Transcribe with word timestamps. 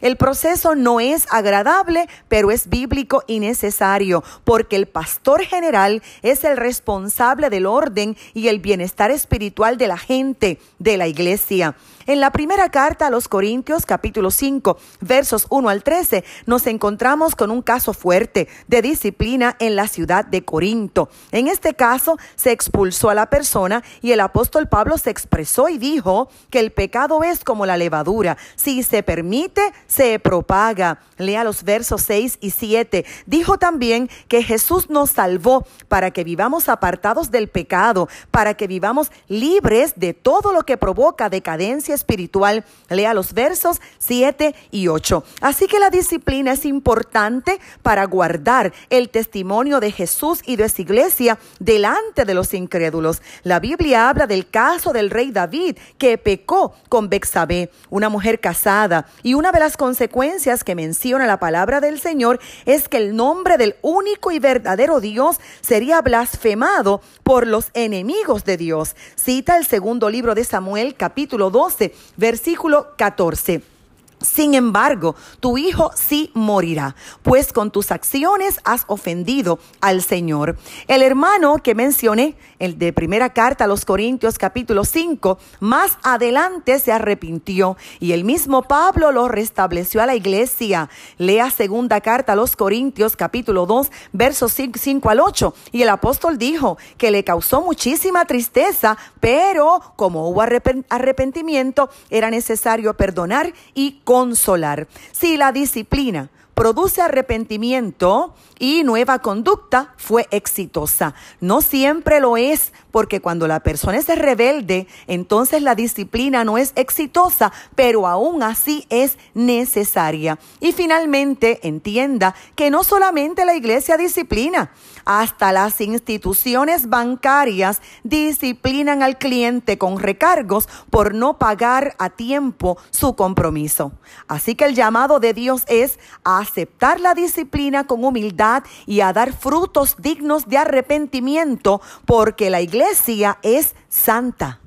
El 0.00 0.16
proceso 0.16 0.74
no 0.74 1.00
es 1.00 1.26
agradable, 1.30 2.08
pero 2.28 2.50
es 2.50 2.68
bíblico 2.68 3.22
y 3.26 3.40
necesario, 3.40 4.24
porque 4.44 4.76
el 4.76 4.86
pastor 4.86 5.42
general 5.42 6.02
es 6.22 6.44
el 6.44 6.56
responsable 6.56 7.50
del 7.50 7.66
orden 7.66 8.16
y 8.34 8.48
el 8.48 8.60
bienestar 8.60 9.10
espiritual 9.10 9.76
de 9.76 9.88
la 9.88 9.98
gente 9.98 10.58
de 10.78 10.96
la 10.96 11.06
iglesia. 11.06 11.76
En 12.06 12.18
la 12.18 12.32
primera 12.32 12.70
carta 12.70 13.06
a 13.06 13.10
los 13.10 13.28
Corintios, 13.28 13.86
capítulo 13.86 14.32
5, 14.32 14.78
versos 15.00 15.46
1 15.50 15.68
al 15.68 15.84
13, 15.84 16.24
nos 16.46 16.66
encontramos 16.66 17.36
con 17.36 17.52
un 17.52 17.62
caso 17.62 17.92
fuerte 17.92 18.48
de 18.66 18.82
disciplina 18.82 19.54
en 19.60 19.76
la 19.76 19.86
ciudad 19.86 20.24
de 20.24 20.44
Corinto. 20.44 21.08
En 21.30 21.46
este 21.46 21.74
caso, 21.74 22.16
se 22.34 22.52
expulsó 22.52 23.10
a 23.10 23.14
la 23.14 23.30
persona 23.30 23.84
y 24.02 24.10
el 24.10 24.20
apóstol 24.20 24.66
Pablo 24.66 24.98
se 24.98 25.10
expresó 25.10 25.68
y 25.68 25.78
dijo 25.78 26.30
que 26.50 26.58
el 26.58 26.72
pecado 26.72 27.22
es 27.22 27.44
como 27.44 27.64
la 27.64 27.76
levadura. 27.76 28.36
Si 28.56 28.82
se 28.82 29.02
permite, 29.10 29.72
se 29.88 30.20
propaga. 30.20 31.00
Lea 31.18 31.42
los 31.42 31.64
versos 31.64 32.02
6 32.02 32.38
y 32.40 32.50
7. 32.50 33.04
Dijo 33.26 33.58
también 33.58 34.08
que 34.28 34.44
Jesús 34.44 34.88
nos 34.88 35.10
salvó 35.10 35.66
para 35.88 36.12
que 36.12 36.22
vivamos 36.22 36.68
apartados 36.68 37.32
del 37.32 37.48
pecado, 37.48 38.08
para 38.30 38.54
que 38.54 38.68
vivamos 38.68 39.10
libres 39.26 39.94
de 39.96 40.14
todo 40.14 40.52
lo 40.52 40.62
que 40.62 40.76
provoca 40.76 41.28
decadencia 41.28 41.92
espiritual. 41.92 42.64
Lea 42.88 43.12
los 43.12 43.34
versos 43.34 43.80
7 43.98 44.54
y 44.70 44.86
8. 44.86 45.24
Así 45.40 45.66
que 45.66 45.80
la 45.80 45.90
disciplina 45.90 46.52
es 46.52 46.64
importante 46.64 47.58
para 47.82 48.04
guardar 48.04 48.72
el 48.90 49.08
testimonio 49.08 49.80
de 49.80 49.90
Jesús 49.90 50.40
y 50.46 50.54
de 50.54 50.68
su 50.68 50.82
iglesia 50.82 51.36
delante 51.58 52.24
de 52.24 52.34
los 52.34 52.54
incrédulos. 52.54 53.22
La 53.42 53.58
Biblia 53.58 54.08
habla 54.08 54.28
del 54.28 54.48
caso 54.48 54.92
del 54.92 55.10
rey 55.10 55.32
David 55.32 55.78
que 55.98 56.16
pecó 56.16 56.74
con 56.88 57.08
Bexabé, 57.08 57.72
una 57.90 58.08
mujer 58.08 58.38
casada, 58.38 58.99
y 59.22 59.34
una 59.34 59.52
de 59.52 59.60
las 59.60 59.76
consecuencias 59.76 60.64
que 60.64 60.74
menciona 60.74 61.26
la 61.26 61.38
palabra 61.38 61.80
del 61.80 62.00
Señor 62.00 62.40
es 62.66 62.88
que 62.88 62.96
el 62.96 63.16
nombre 63.16 63.56
del 63.56 63.76
único 63.82 64.30
y 64.30 64.38
verdadero 64.38 65.00
Dios 65.00 65.38
sería 65.60 66.02
blasfemado 66.02 67.00
por 67.22 67.46
los 67.46 67.70
enemigos 67.74 68.44
de 68.44 68.56
Dios. 68.56 68.96
Cita 69.16 69.56
el 69.56 69.66
segundo 69.66 70.10
libro 70.10 70.34
de 70.34 70.44
Samuel, 70.44 70.94
capítulo 70.96 71.50
12 71.50 71.94
versículo 72.16 72.94
14. 72.96 73.79
Sin 74.20 74.52
embargo, 74.52 75.16
tu 75.40 75.56
hijo 75.56 75.92
sí 75.94 76.30
morirá, 76.34 76.94
pues 77.22 77.54
con 77.54 77.70
tus 77.70 77.90
acciones 77.90 78.60
has 78.64 78.84
ofendido 78.86 79.58
al 79.80 80.02
Señor. 80.02 80.58
El 80.88 81.00
hermano 81.00 81.56
que 81.62 81.74
mencioné, 81.74 82.36
el 82.58 82.78
de 82.78 82.92
primera 82.92 83.32
carta 83.32 83.64
a 83.64 83.66
los 83.66 83.86
Corintios 83.86 84.36
capítulo 84.36 84.84
5, 84.84 85.38
más 85.60 85.96
adelante 86.02 86.78
se 86.80 86.92
arrepintió 86.92 87.78
y 87.98 88.12
el 88.12 88.24
mismo 88.24 88.60
Pablo 88.62 89.10
lo 89.10 89.26
restableció 89.26 90.02
a 90.02 90.06
la 90.06 90.14
iglesia. 90.14 90.90
Lea 91.16 91.50
segunda 91.50 92.02
carta 92.02 92.34
a 92.34 92.36
los 92.36 92.56
Corintios 92.56 93.16
capítulo 93.16 93.64
2, 93.64 93.90
versos 94.12 94.52
5 94.52 95.08
al 95.08 95.20
8. 95.20 95.54
Y 95.72 95.80
el 95.80 95.88
apóstol 95.88 96.36
dijo 96.36 96.76
que 96.98 97.10
le 97.10 97.24
causó 97.24 97.62
muchísima 97.62 98.26
tristeza, 98.26 98.98
pero 99.18 99.80
como 99.96 100.28
hubo 100.28 100.42
arrepentimiento, 100.42 101.88
era 102.10 102.30
necesario 102.30 102.92
perdonar 102.92 103.54
y 103.72 104.02
consolar. 104.10 104.88
Si 105.12 105.36
la 105.36 105.52
disciplina 105.52 106.30
produce 106.54 107.00
arrepentimiento 107.00 108.34
y 108.58 108.82
nueva 108.82 109.20
conducta, 109.20 109.94
fue 109.98 110.26
exitosa. 110.32 111.14
No 111.40 111.60
siempre 111.60 112.18
lo 112.18 112.36
es, 112.36 112.72
porque 112.90 113.20
cuando 113.20 113.46
la 113.46 113.60
persona 113.60 113.98
es 113.98 114.06
rebelde, 114.06 114.86
entonces 115.06 115.62
la 115.62 115.74
disciplina 115.74 116.44
no 116.44 116.58
es 116.58 116.72
exitosa, 116.76 117.52
pero 117.74 118.06
aún 118.06 118.42
así 118.42 118.86
es 118.90 119.18
necesaria. 119.34 120.38
Y 120.60 120.72
finalmente, 120.72 121.66
entienda 121.66 122.34
que 122.54 122.70
no 122.70 122.84
solamente 122.84 123.44
la 123.44 123.54
iglesia 123.54 123.96
disciplina, 123.96 124.72
hasta 125.04 125.52
las 125.52 125.80
instituciones 125.80 126.88
bancarias 126.88 127.80
disciplinan 128.04 129.02
al 129.02 129.18
cliente 129.18 129.78
con 129.78 129.98
recargos 129.98 130.68
por 130.90 131.14
no 131.14 131.38
pagar 131.38 131.94
a 131.98 132.10
tiempo 132.10 132.78
su 132.90 133.16
compromiso. 133.16 133.92
Así 134.28 134.54
que 134.54 134.64
el 134.64 134.74
llamado 134.74 135.20
de 135.20 135.34
Dios 135.34 135.64
es 135.68 135.98
a 136.24 136.38
aceptar 136.38 137.00
la 137.00 137.14
disciplina 137.14 137.86
con 137.86 138.04
humildad 138.04 138.64
y 138.86 139.00
a 139.00 139.12
dar 139.12 139.32
frutos 139.32 139.96
dignos 139.98 140.48
de 140.48 140.58
arrepentimiento, 140.58 141.80
porque 142.04 142.50
la 142.50 142.60
iglesia 142.80 143.38
es 143.42 143.74
santa. 143.90 144.59